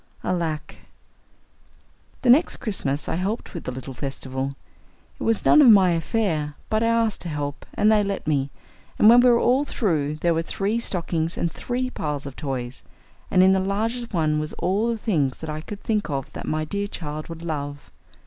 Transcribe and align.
Alack! 0.23 0.77
The 2.23 2.31
next 2.31 2.55
Christmas 2.57 3.07
I 3.07 3.13
helped 3.13 3.53
with 3.53 3.65
the 3.65 3.71
little 3.71 3.93
festival. 3.93 4.55
It 5.19 5.21
was 5.21 5.45
none 5.45 5.61
of 5.61 5.69
my 5.69 5.91
affair, 5.91 6.55
but 6.71 6.81
I 6.81 6.87
asked 6.87 7.21
to 7.21 7.29
help, 7.29 7.67
and 7.75 7.91
they 7.91 8.01
let 8.01 8.25
me, 8.25 8.49
and 8.97 9.07
when 9.09 9.19
we 9.19 9.29
were 9.29 9.37
all 9.37 9.63
through 9.63 10.15
there 10.15 10.33
were 10.33 10.41
three 10.41 10.79
stockings 10.79 11.37
and 11.37 11.51
three 11.51 11.91
piles 11.91 12.25
of 12.25 12.35
toys, 12.35 12.83
and 13.29 13.43
in 13.43 13.53
the 13.53 13.59
largest 13.59 14.11
one 14.11 14.39
was 14.39 14.53
all 14.53 14.87
the 14.87 14.97
things 14.97 15.39
that 15.39 15.51
I 15.51 15.61
could 15.61 15.79
think 15.81 16.09
of 16.09 16.33
that 16.33 16.47
my 16.47 16.65
dear 16.65 16.87
child 16.87 17.27
would 17.27 17.43
love. 17.43 17.91